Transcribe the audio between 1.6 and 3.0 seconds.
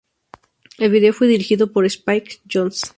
por Spike Jonze.